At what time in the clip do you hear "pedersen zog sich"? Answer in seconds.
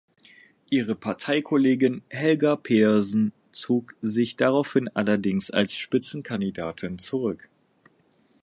2.55-4.35